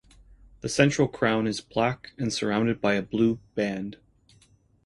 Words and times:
The 0.61 0.67
central 0.67 1.07
crown 1.07 1.45
is 1.45 1.61
black 1.61 2.13
and 2.17 2.33
surrounded 2.33 2.81
by 2.81 2.95
a 2.95 3.03
blue 3.03 3.35
band. 3.53 3.97